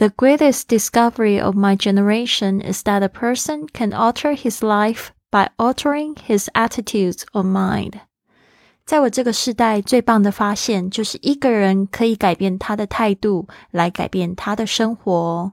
[0.00, 5.48] The greatest discovery of my generation is that a person can alter his life by
[5.56, 8.00] altering his attitudes or mind.
[8.84, 15.52] 在我这个时代，最棒的发现就是一个人可以改变他的态度，来改变他的生活。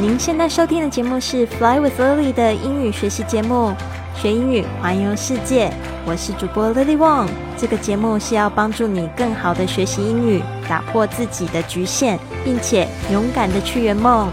[0.00, 3.74] 您现在收听的节目是《Fly with Lily》的英语学习节目，
[4.17, 5.71] 学英语环游世界。
[6.05, 7.27] 我是主播 Lily Wong。
[7.57, 14.31] 这个节目是要帮助你更好的学习英语，打破自己的局限，并且勇敢的去圆梦。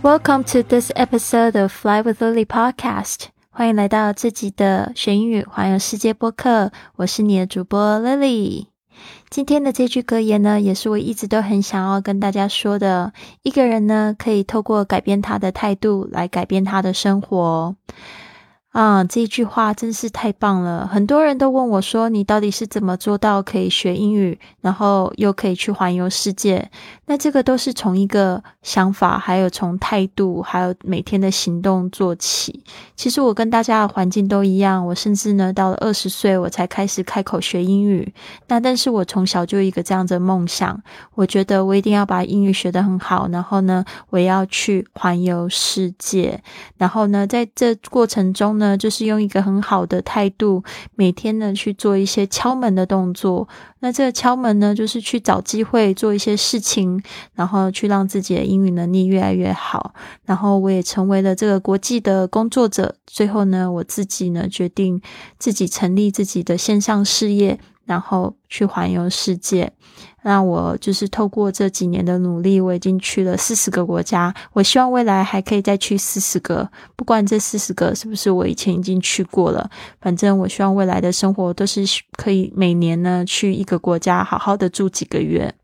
[0.00, 3.26] Welcome to this episode of Fly with Lily podcast。
[3.50, 6.70] 欢迎来到这集的学英语环游世界播客。
[6.96, 8.67] 我是你的主播 Lily。
[9.30, 13.12] 今天的这句格言呢，也是我一直都很想要跟大家说的。
[13.42, 17.76] 一个人呢，可以透过改变他的态度来改变他的生活。
[18.72, 20.86] 啊，这句话真是太棒了！
[20.86, 26.70] 很多人都问我说：“你到底是怎么做到可以学英语，然后又可以去环游世界？”
[27.06, 32.62] 那这个都是从一个想法，还有从态度，还有每天的行动做起。
[32.94, 38.12] 其实我跟大家的环境都一样，我甚至呢到了二十岁我才开始开口学英语。
[38.48, 40.80] 那但是我从小就有一个这样的梦想，
[41.14, 46.40] 我觉得我一定要把英语学得很好，然后呢我要去环游世界。
[46.76, 48.76] 然后呢在这过程中呢。
[48.76, 50.62] 就是用一个很好的态度，
[50.94, 53.48] 每天呢去做一些敲门的动作。
[53.80, 57.02] 那这个敲门呢，就是去找机会做一些事情，
[57.34, 59.94] 然后去让自己的英语能力越来越好。
[60.24, 62.96] 然后我也成为了这个国际的工作者。
[63.06, 65.00] 最后呢，我自己呢决定
[65.38, 67.58] 自己成立自己的线上事业。
[67.88, 69.72] 然后去环游世界，
[70.20, 74.34] 那我就是透过这几年的努力，我已经去了四十个国家。
[74.52, 79.70] 我希望未来还可以再去四十个，不管这四十个是不是我以前已经去过了，
[80.02, 81.82] 反正我希望未来的生活都是
[82.12, 85.54] 可以每年呢去一个国家好好的住几个月。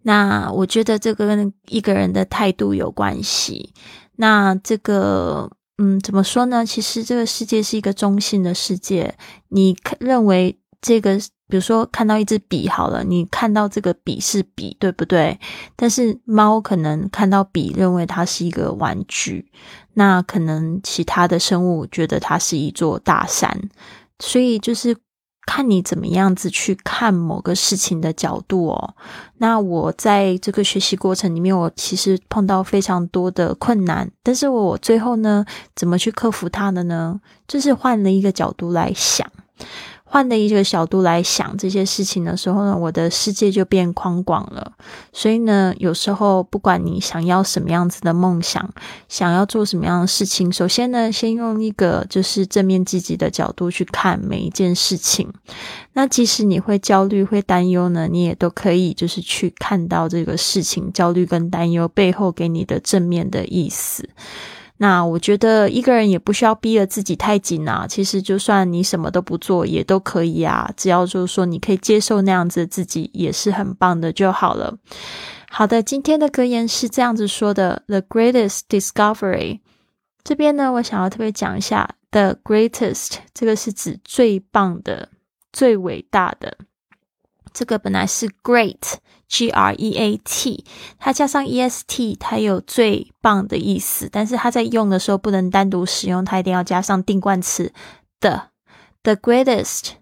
[0.00, 3.74] 那我觉得这个跟一个人的态度有关系。
[4.16, 5.50] 那这个。
[5.78, 6.64] 嗯，怎么说呢？
[6.64, 9.14] 其实这个世界是一个中性的世界。
[9.48, 15.38] 你，认为这个，比如说看到一支笔好了，你看到这个笔是笔，对不对？
[15.76, 19.50] 但是猫可能看到笔，认为它是一个玩具。
[19.94, 23.68] 那可能其他的生物觉得它是一座大山。
[24.18, 24.96] 所以就是。
[25.46, 28.94] 看你怎么样子去看某个事情的角度哦。
[29.38, 37.20] 那我在这个学习过程里面，我其实碰到非常多的困难，但是我最后呢，怎么去克服它的呢？
[37.48, 39.26] 就是换了一个角度来想。
[40.16, 44.72] 换的一个角度来想这些事情的时候呢，我的世界就变宽广了。
[45.12, 48.66] 所以呢，有时候不管你想要什么样子的梦想，
[49.10, 55.30] 想要做什么样的事情，首先呢，先用一个就是正面积极的角度去看每一件事情。
[55.92, 64.08] 那即使你会焦虑、会担忧呢，你也都可以就是去看到这个事情焦虑跟担忧背后给你的正面的意思。
[64.78, 67.86] 那我觉得一个人也不需要逼得自己太紧啊。
[67.88, 74.76] 其实就算你什么都不做也都可以啊，只要就是说你可以接受那样子自己也是很棒的就好了。
[75.48, 79.60] 好的，今天的格言是这样子说的：The greatest discovery。
[80.22, 85.08] 这边呢，我想要特别讲一下，the greatest 这个是指最棒的、
[85.52, 86.58] 最伟大的。
[87.56, 90.62] 这个本来是 great，G R E A T，
[90.98, 94.10] 它加上 E S T，它有最棒的意思。
[94.12, 97.72] 但是它在用的时候不能单独使用，它一定要加上定冠词
[98.20, 98.50] 的。
[99.02, 99.92] The greatest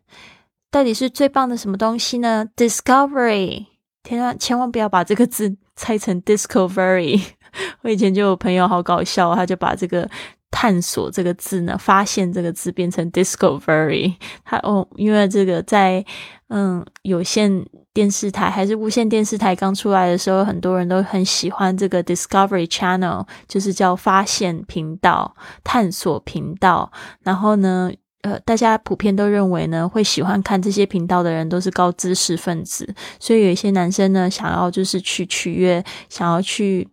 [0.68, 3.66] 到底是最棒的什么东西呢？Discovery，
[4.02, 7.22] 千万千万不要把这个字猜成 discovery。
[7.82, 10.10] 我以前就有朋友好搞笑，他就把这个。
[10.54, 14.14] 探索这个字呢，发现这个字变成 discovery。
[14.46, 16.04] 它哦，因为这个在
[16.48, 25.34] 嗯有线电视台还是无线电视台刚出来的时候，很多人都很喜欢这个 discovery channel，就是叫发现频道、
[25.64, 26.92] 探索频道。
[27.24, 27.90] 然后呢，
[28.22, 32.94] 呃，大家普遍都认为呢，会喜欢看这些频道的人都是高知识分子。
[33.18, 36.86] 所以有一些男生呢，想要就是去取悦，想要去。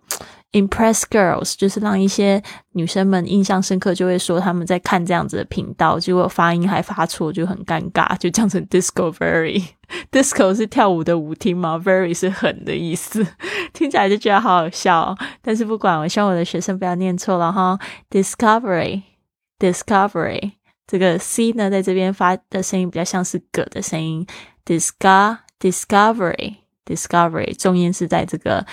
[0.53, 2.43] Impress girls 就是让一些
[2.73, 9.63] 女生们印象深刻，就会说他们在看这样子的频道，结果发音还发错，就很尴尬，就这样成 discovery。
[10.11, 13.25] disco 是跳舞的舞厅吗？very 是狠的意思，
[13.73, 15.17] 听起来就觉得好好笑。
[15.41, 17.77] 但是不管，我希望我的学生不要念错了哈。
[18.09, 20.53] discovery，discovery，
[20.87, 24.25] 这个 c 呢，在这边发的声音比较像是 g 的声音。
[24.65, 28.65] discover，discovery，discovery，重音是在这个。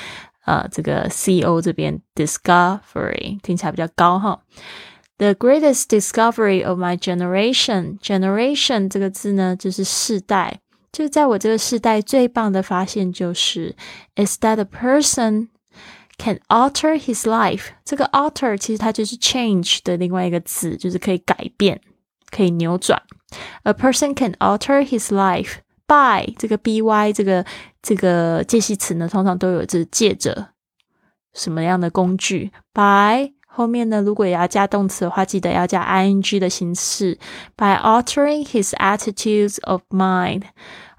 [0.48, 4.42] 呃，这个 CEO 这边 discovery 听起来比较高哈。
[5.18, 8.00] The greatest discovery of my generation.
[8.00, 10.60] Generation 这个字呢，就是世代。
[10.92, 13.76] 就在我这个世代，最棒的发现就是，
[14.16, 15.48] is that a person
[16.18, 17.70] can alter his life。
[17.84, 21.82] 这个 alter 其实它就是 change 的另外一个字，就是可以改变，
[22.30, 23.02] 可以扭转。
[23.64, 25.56] A person can alter his life
[25.89, 27.45] by 这个 by 这个
[27.83, 30.51] 这个介系词呢，通常都有这借着
[31.35, 37.19] 什么样的工具？by 后面呢，如果也要加动词的话，记得要加 ing 的形式。
[37.57, 40.43] By altering his attitudes of mind，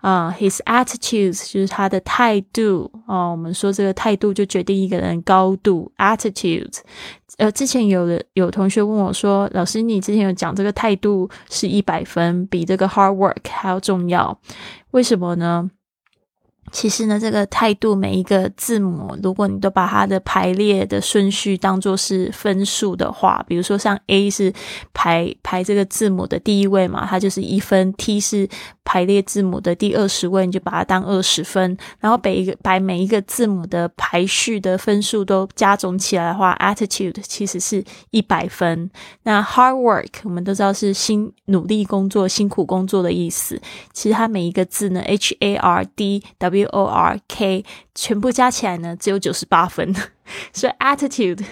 [0.01, 3.31] 啊，his attitudes 就是他的态度哦。
[3.31, 5.93] 我们说这个态度就决定一个人高度。
[5.97, 6.79] attitudes，
[7.37, 14.37] 呃，之前有的有同学问我说，老师，你之前有讲这个态度是一百分，比这个 hard work 还要重要，
[14.91, 15.69] 为什么呢？
[16.71, 24.53] 其实呢，这个态度每一个字母，如果你都把它的排列的顺序当做是分数的话，比如说像 A 是
[24.93, 28.47] 排排这个字母的第一位嘛，它就是一分；T 是
[28.83, 31.77] 排列字母的第二十位，你就把它当二十分。
[31.99, 38.89] 然后每一个把每一个字母的排序的分数都加总起来的话，attitude 其实是一百分。
[39.23, 43.59] 那 hard work 我们都知道是辛努力工作、辛苦工作的意思。
[43.93, 46.58] 其实它每一个字呢，H A R D W。
[46.63, 47.65] W O R K
[47.95, 49.93] 全部加起来呢，只有九十八分。
[50.53, 51.43] 所以 attitude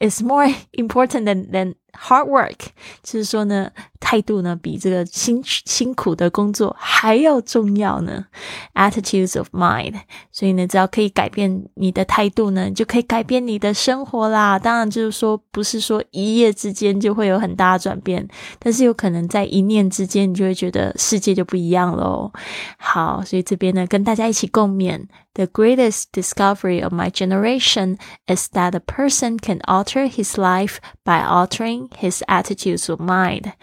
[0.00, 2.56] is more important than than hard work，
[3.02, 3.70] 就是说呢，
[4.00, 8.26] 态度呢比这个辛辛苦的工作还要重要呢。
[8.74, 9.94] Attitudes of mind，
[10.30, 14.58] 所以呢，只要可以改变你的态度呢，就可以改变你的生活啦。
[14.58, 18.26] 当然，就是说不是说一夜之间就会有很大的转变，
[18.58, 22.32] 但是有可能在一念之间，你就会觉得世界就不一样喽。
[22.78, 25.06] 好，所以这边呢，跟大家一起共勉。
[25.33, 27.97] The greatest discovery of my generation
[28.27, 33.53] is that a person can alter his life by altering his attitudes of mind。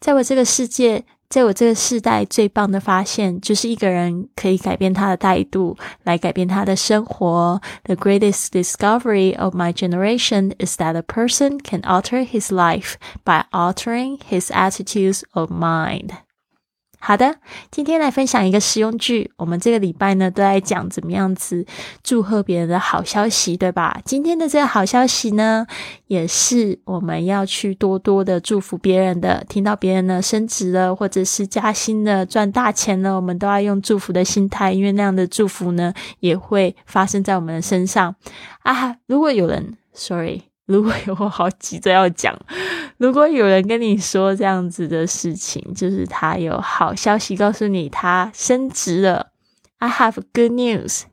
[0.00, 7.60] 在我这个世界，在我这个世代，最棒的发现就是一个人可以改变他的态度，来改变他的生活。
[7.84, 12.94] The greatest discovery of my generation is that a person can alter his life
[13.24, 16.10] by altering his attitudes of mind。
[17.07, 17.35] 好的，
[17.69, 19.29] 今天来分享一个实用句。
[19.37, 21.63] 我们这个礼拜呢，都在讲怎么样子
[22.01, 24.01] 祝贺别人的好消息，对吧？
[24.03, 25.67] 今天的这个好消息呢，
[26.07, 29.45] 也是我们要去多多的祝福别人的。
[29.47, 38.15] 听到别人呢升职了，或者是加薪了、赚大钱了，我们都要用祝福的心态，因为那样的祝福呢，也会发生在我们的身上
[38.63, 38.95] 啊。
[39.05, 40.54] 如果有人，sorry。
[40.65, 42.35] 如果有我好急着要讲，
[42.97, 49.31] 如果有人跟你说这样子的事情，就是他有好消息告诉你，他升职了。
[49.77, 51.03] I have good news.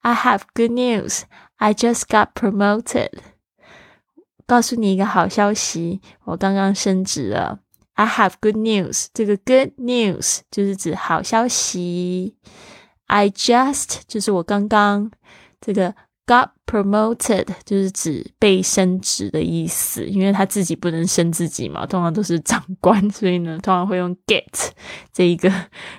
[0.00, 1.22] I have good news.
[1.56, 3.10] I just got promoted.
[4.44, 7.60] 告诉你一个好消息，我刚刚升职了。
[7.94, 9.06] I have good news.
[9.14, 12.34] 这个 good news 就是指好消息。
[13.06, 15.12] I just 就是我刚刚
[15.60, 15.94] 这个。
[16.26, 24.42] Got promoted 就是指被升职的意思，因为他自己不能升自己嘛，通常都是长官，所以呢，通常会用 get
[25.12, 25.52] 这一个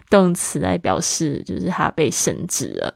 [0.10, 2.94] 动词来表示，就是他被升职了。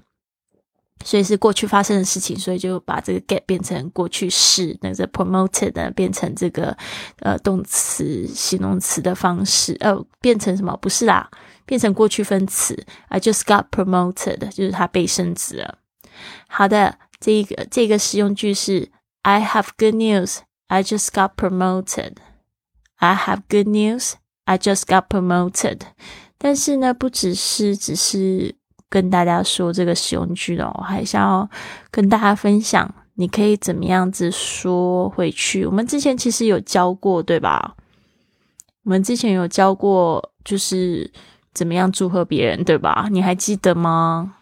[1.06, 6.76] 所以是过去发生的事情，所以就把这个 get 变成过去式，那个 promoted 呢变成这个
[7.20, 10.76] 呃动词、形容词的方式，呃，变成什么？
[10.82, 11.32] 不是啦，
[11.66, 12.86] 变成过去分词。
[13.08, 15.78] I just got promoted，就是他被升职了。
[16.50, 16.98] 好的。
[17.22, 20.40] 这个这个实用句是 I have good news.
[20.68, 22.16] I just got promoted.
[22.96, 24.14] I have good news.
[24.46, 25.82] I just got promoted.
[26.38, 28.56] 但是呢，不只是只是
[28.90, 31.50] 跟大家说这个实用句哦，我还想要
[31.92, 35.66] 跟大家分享，你可以怎么样子说回去。
[35.66, 37.76] 我们之前其实有教过，对吧？
[38.84, 41.12] 我们之前有教过，就是
[41.54, 43.08] 怎么样祝贺别人，对吧？
[43.12, 44.38] 你还记得吗？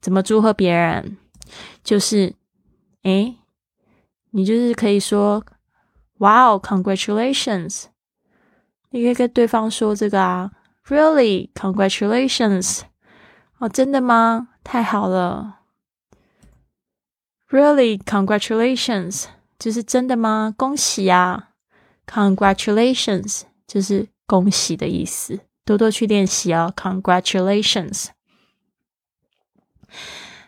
[0.00, 1.16] 怎么祝贺别人？
[1.82, 2.34] 就是，
[3.02, 3.36] 诶，
[4.30, 5.44] 你就是可以说
[6.18, 7.84] ，Wow, congratulations！
[8.90, 10.52] 你可以跟对方说这个啊
[10.86, 12.82] ，Really, congratulations！
[13.58, 14.48] 哦，真的吗？
[14.62, 15.60] 太好了
[17.48, 19.26] ！Really, congratulations！
[19.58, 20.54] 就是真的吗？
[20.56, 21.50] 恭喜啊
[22.06, 23.42] ！Congratulations！
[23.66, 26.72] 就是恭喜的意思，多多去练习哦。
[26.76, 28.08] Congratulations！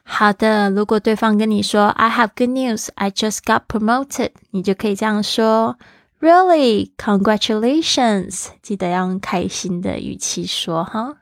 [0.09, 5.77] 好的，如果对方跟你说 "I have good news, I just got promoted"，你就可以这样说
[6.19, 8.47] "Really, congratulations"。
[8.61, 11.17] 记得要用开心的语气说哈。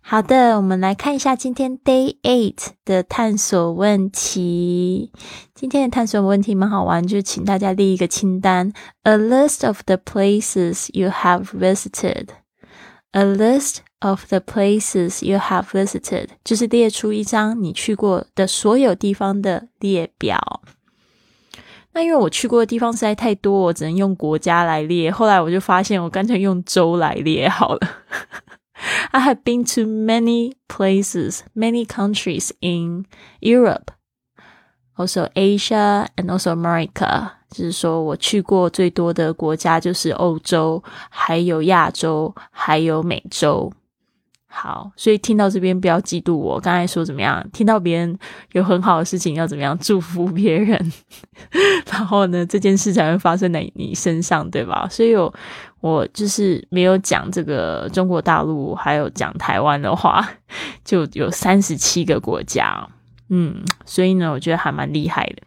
[0.00, 5.10] 好的，我们来看一下今天 Day Eight 的探索问题。
[5.54, 12.28] 今天的探索问题蛮好玩，就请大家列一个清单：A list of the places you have visited.
[13.10, 20.62] A list of the places you have visited，就是列出一张你去过的所有地方的列表。
[21.92, 25.10] 那因为我去过的地方实在太多，我只能用国家来列。
[25.10, 27.80] 后来我就发现，我干脆用州来列好了。
[29.12, 33.06] I have been to many places, many countries in
[33.40, 33.86] Europe,
[34.96, 37.30] also Asia and also America。
[37.48, 43.72] 就是说我去过最多的国家就是欧洲，还有亚洲，还有美洲。
[44.53, 46.59] 好，所以听到这边不要嫉妒我。
[46.59, 47.41] 刚才说怎么样？
[47.53, 48.19] 听到别人
[48.51, 50.91] 有很好的事情要怎么样祝福别人？
[51.89, 54.85] 然后呢，这件事才会发生在你身上，对吧？
[54.91, 55.33] 所以，我
[55.79, 60.27] 我就是没有讲这个中国大陆，还有讲台湾的话，
[60.83, 62.87] 就有三十七个国家。
[63.29, 65.43] 嗯，所以呢，我觉得还蛮厉害的。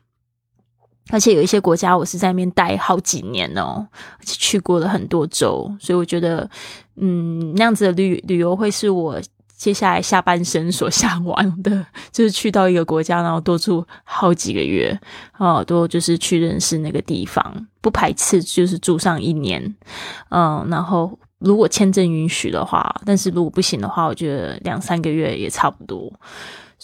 [1.11, 3.87] 而且有一些国家，我是在那边待好几年哦，
[4.19, 6.49] 而且去过了很多州，所以我觉得，
[6.97, 9.21] 嗯，那样子的旅旅游会是我
[9.57, 14.99] 接下来下半生所 向往的，就是去到一个国家，然后多住好几个月，
[15.39, 19.75] 哦，多就是去认识那个地方，不排斥就是住上一年，
[20.31, 26.11] 嗯，然后如果签证允许的话，但是如果不行的话，我觉得两三个月也差不多。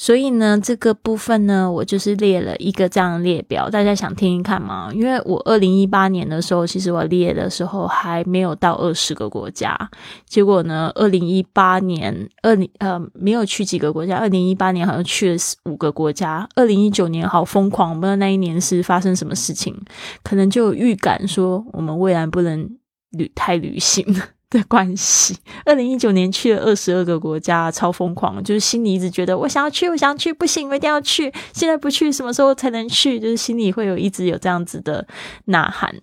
[0.03, 4.91] 所以呢，这个部分呢，我就是列了一个这样列表，大家想听听看吗？
[4.95, 9.77] 因为我二零一八年的时候，其实我列的时候还没有到二十个国家，
[10.25, 19.79] 结果呢，二零一八年二零呃没有去几个国家，二零一八年好像去了五个国家，二零一九年好疯狂，不知道那一年是发生什么事情，
[20.23, 22.67] 可能就有预感说我们未来不能
[23.11, 24.03] 旅太旅行。
[24.51, 33.21] 的关系，二零一九年去了二十二个国家，超疯狂，就是心里一直觉得我想要去，我想要去，不行，我一定要去，现在不去，什么时候才能去？
[33.21, 35.07] 就是心里会有一直有这样子的
[35.47, 35.95] 呐喊。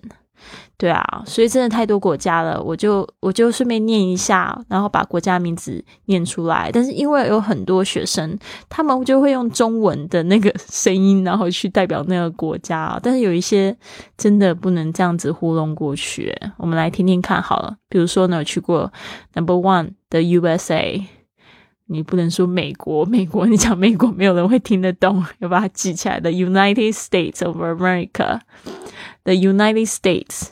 [0.79, 6.69] 对啊，所以真的太多国家了，我就我就顺便念一下，然后把国家名字念出来。
[6.71, 8.37] 但是因为有很多学生，
[8.69, 12.99] 他们就会用中文的那个 声音，然后去代表那个国家。
[13.01, 13.75] 但是有一些
[14.17, 16.31] 真的不能这样子糊弄过去。
[16.57, 17.77] 我们来听听看好了。
[17.89, 18.93] 比如说呢，去过
[19.33, 21.03] Number One 的 USA，
[21.87, 30.49] 你不能说美国，美国你讲美国没有人会听得懂，要把它记起来的 United States of America，the United States。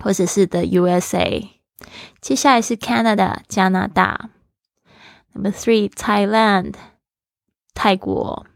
[0.00, 1.48] 或者是 the USA，
[2.20, 4.30] 接下来是 Canada 加拿大
[5.32, 6.74] ，Number three Thailand
[7.74, 8.46] 泰国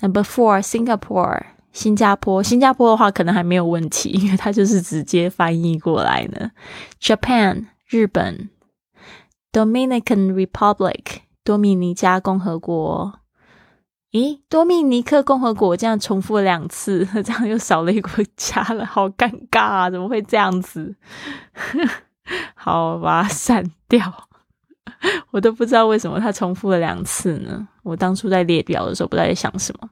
[0.00, 6.50] ，Number four Singapore 新加坡，新加坡的话可能还没有问题，因为它就是直接翻译过来的
[7.00, 8.50] ，Japan 日本
[9.52, 13.20] ，Dominican Republic 多米尼加共和国。
[14.16, 19.90] 咦，多米尼克共和国这样重复了两次， 这样又少了一个国家了，好尴尬啊！
[19.90, 20.96] 怎么会这样子？
[22.56, 24.28] 好，把它删掉。
[25.32, 27.68] 我都不知道为什么它重复了两次呢？
[27.82, 29.90] 我当初在列表的时候不知道在想什么。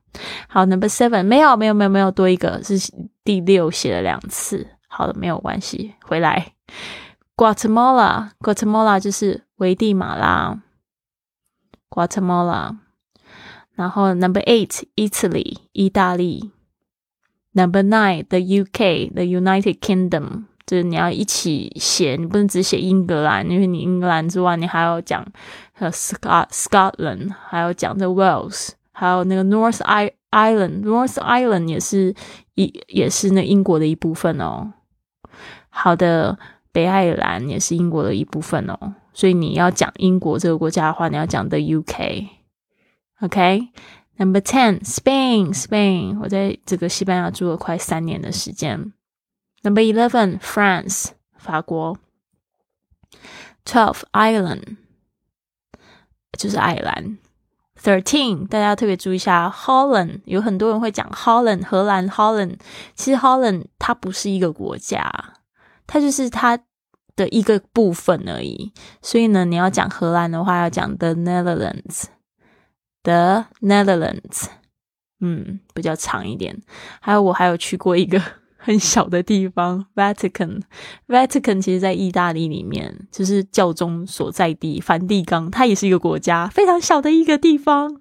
[0.49, 2.79] 好，Number Seven，没有，没有，没有，没有多一个，是
[3.25, 4.67] 第六写了两次。
[4.89, 6.55] 好的，没有关系，回来。
[7.37, 10.63] Guatemala，Guatemala 就是危地马拉。
[11.91, 12.77] Guatemala。
[13.75, 16.51] 然后 number eight Italy 意大利
[17.53, 25.27] ，number nine the UK the United Kingdom，就是你要一起写，你不能只写英格兰，因为你英格兰之外，你还要讲
[25.79, 32.15] 呃 Scot Scotland，还要讲这 Wales，还有那个 North I Island，North Island 也是
[32.55, 34.73] 一也是那英国的一部分哦。
[35.69, 36.39] 好的，
[36.71, 42.29] 北爱尔兰也是英国的一部分哦，所以你要讲英国这个国家的话，你要讲 the UK。
[43.21, 43.69] OK,
[44.17, 46.19] number ten, Spain, Spain.
[46.21, 48.93] 我在这个西班牙住了快三年的时间。
[49.63, 51.97] Number eleven, France, 法国。
[53.65, 54.77] Twelve, Ireland，
[56.37, 57.19] 就是爱尔兰。
[57.81, 60.21] Thirteen，大家特别注意一下，Holland。
[60.27, 62.59] 有很多人会讲 Holland，荷兰 Holland。
[62.95, 65.35] 其实 Holland 它不是一个国家，
[65.87, 66.59] 它就是它
[67.17, 68.73] 的一个部分而已。
[69.01, 72.05] 所以呢，你要讲荷兰的话，要讲 The Netherlands。
[73.05, 74.49] The Netherlands，
[75.21, 76.61] 嗯，比较长一点。
[77.01, 78.21] 还有，我还有去过一个
[78.57, 80.63] 很小的地方，Vatican。
[81.07, 88.01] Vatican 其实在意大利里面，就是教宗所在地梵蒂冈，它也是一个国家，非常小的一个地方。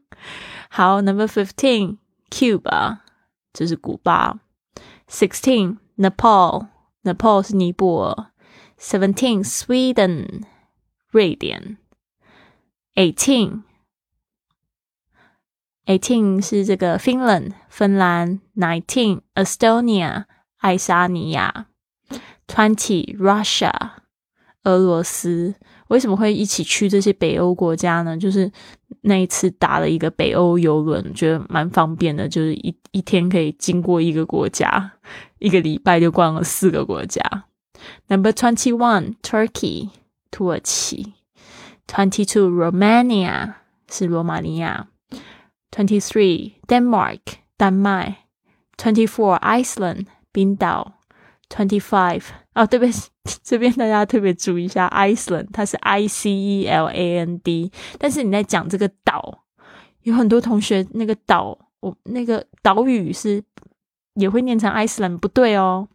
[0.70, 3.00] 好，Number fifteen，Cuba，
[3.52, 4.40] 这是古巴。
[5.10, 8.28] Sixteen，Nepal，Nepal 是尼泊尔。
[8.80, 10.44] Seventeen，Sweden，
[11.12, 11.78] 瑞典。
[12.96, 13.64] Eighteen。
[15.86, 20.26] Eighteen 是这个 Finland 芬兰，Nineteen Estonia
[20.58, 21.68] 爱沙尼亚
[22.48, 23.72] ，Twenty Russia
[24.64, 25.56] 俄罗斯。
[25.90, 28.18] 为什么会一起去这些北欧国家呢？
[28.18, 28.50] 就是
[29.02, 34.94] 那一次打了一个北欧游轮，觉得蛮方便的，就是一一天可以经过一个国家，
[35.40, 37.22] 一个礼拜就逛了四个国家。
[38.08, 39.90] Number twenty one Turkey
[40.32, 41.14] 土耳其
[41.86, 43.56] ，Twenty two Romania
[43.92, 44.88] 是罗马尼亚。
[45.74, 47.20] Twenty three Denmark
[47.58, 48.28] 丹麦
[48.78, 51.00] ，Twenty four Iceland 冰岛
[51.50, 52.22] ，Twenty five
[52.54, 53.10] 哦，对不起，
[53.42, 59.46] 这边大家特别注意一下，Iceland 它是 I C E L A N D，但是你在讲这个岛，
[60.04, 63.44] 有很多同学那个岛，我那个岛屿是
[64.14, 65.88] 也会念成 Iceland，不对哦，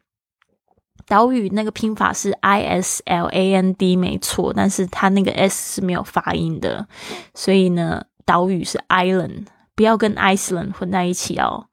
[1.07, 6.89] 岛屿那个拼法是 I S L A N D 没错，但是它那个 S 是没有发音的，
[7.33, 9.45] 所以呢，岛屿是 Island。
[9.79, 11.69] 不要跟 Iceland 混在一起哦。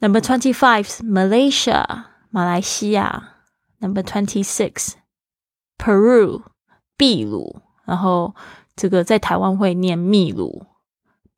[0.00, 3.34] Number twenty five Malaysia 马来西亚。
[3.78, 4.94] Number twenty six
[5.78, 6.42] Peru
[6.98, 8.34] 秘鲁，然后
[8.74, 10.66] 这个在台湾会念秘鲁、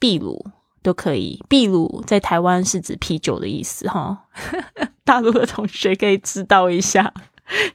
[0.00, 0.46] 秘鲁
[0.82, 1.44] 都可以。
[1.50, 4.24] 秘鲁在台湾是指啤酒的意思哈。
[5.04, 7.12] 大陆的同学可以知道一下，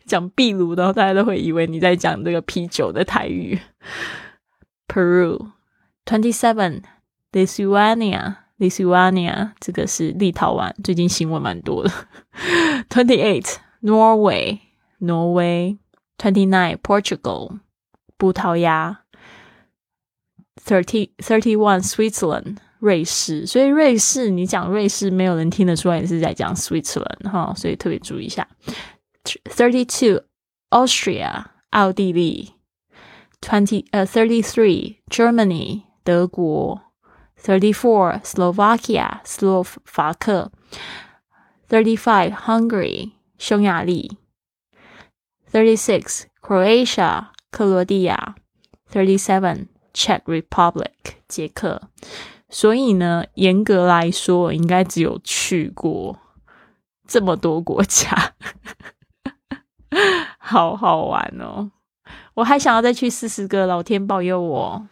[0.08, 3.60] 讲秘鲁的，大家都会以为你在讲这个啤酒的台语。
[4.88, 5.52] Peru
[6.06, 6.82] twenty seven
[7.34, 11.92] Lithuania，Lithuania，这个是立陶宛，最近新闻蛮多的。
[12.90, 14.60] Twenty eight, Norway,
[15.02, 15.80] Norway。
[16.16, 17.60] Twenty nine Portugal，
[18.18, 19.02] 葡萄牙。
[20.64, 23.46] Thirty thirty one Switzerland，瑞士。
[23.46, 28.48] 所以瑞士，你讲瑞士，没有人听得出来你是在讲 Switzerland 哈，所以特别注意一下。
[29.26, 30.24] Thirty two
[30.70, 32.54] Austria，奥地利。
[33.42, 36.93] Twenty 呃 thirty three Germany，德国。
[37.44, 40.52] Thirty-four, Slovakia, 斯洛伐克。
[41.68, 44.18] Thirty-five, Hungary, 匈牙利。
[45.52, 48.36] Thirty-six, Croatia, 克罗地亚。
[48.90, 51.90] Thirty-seven, Czech Republic, 捷克。
[52.50, 56.20] 所以呢，严格来说，应该只有去过
[57.08, 58.36] 这么多国家，
[60.38, 61.72] 好好玩哦！
[62.36, 64.88] 我还想要再去四十个，老天保佑我。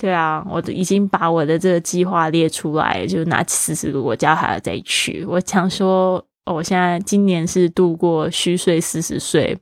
[0.00, 5.22] 对啊，我已经把我的这个计划列出来，就拿四十个国家还要再去。
[5.28, 9.54] 我想说，我现在今年是度过虚岁四十岁，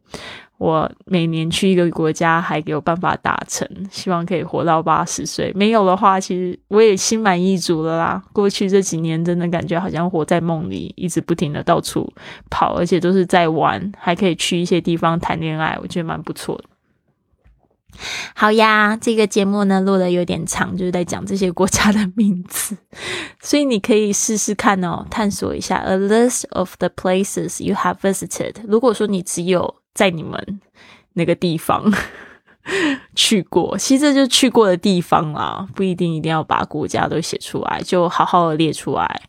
[0.59, 5.53] 我每年去一个国家还有办法达成，希望可以活到八十岁。
[5.57, 8.23] 没有的话，其实我也心满意足了啦。
[8.33, 12.09] 过去这几年真的感觉好像活在梦里，一直不停的到处
[12.49, 16.65] 跑，而且都是在玩，还可以去一些地方谈恋爱，我觉得蛮不错的。
[18.35, 22.77] 好呀，这个节目呢录的有点长，就是在讲这些国家的名字，
[23.41, 28.55] 所以你可以试试看哦，探索一下 a list of the places you have visited。
[28.67, 30.61] 如果说你只有在你们
[31.15, 31.93] 那个地方
[33.15, 39.23] 去过，其实这就去过的地方啦，不一定一定要把国家都写出来，就好好的列出来。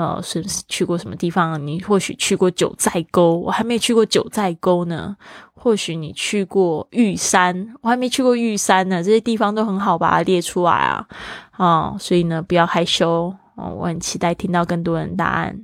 [0.00, 1.66] 呃，是去过什么地方？
[1.66, 5.14] 你或许去过九寨沟，我还没去过九寨沟呢。
[5.52, 9.02] 或许你去过玉山，我还没去过玉山呢。
[9.02, 11.06] 这些地方都很好，把它列出来啊
[11.50, 11.94] 啊！
[12.00, 13.74] 所以呢，不要害羞哦。
[13.76, 15.60] 我很期待听到更多人答案。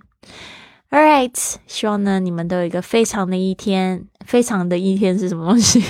[0.90, 5.82] All right，希望呢你们都有一个非常的一天，非常的一天是什么东西？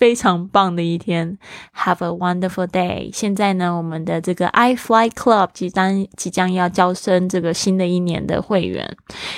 [0.00, 1.36] 非常棒的一天
[1.76, 3.10] ，Have a wonderful day。
[3.12, 8.96] 现在呢，我们的这个 iFly Club 即将即将要招生这个新的一年的会员，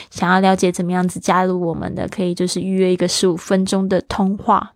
[0.09, 4.75] 想要了解怎么样子加入我们的，可以就是预约一个十五分钟的通话，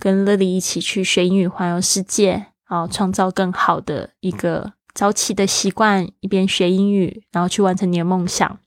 [0.00, 8.58] 跟乐丽一起去学英语环游世界，啊，创造更好的一个早起的习惯，一边学英语，然后去完成你的梦想。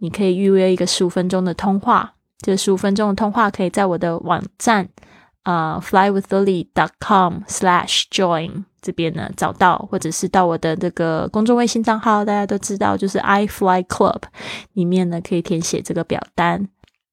[0.00, 4.88] 你可以预约一个十五分钟的通话，这十五分钟的通话可以在我的网站。
[5.44, 14.20] 啊，flywithlily.com/slash/join 这边呢找到，或者是到我的这个公众微信账号，大家都知道，就是 iFly Club
[14.72, 16.68] 里面呢可以填写这个表单。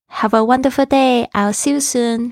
[0.09, 1.29] Have a wonderful day!
[1.31, 2.31] I'll see you soon.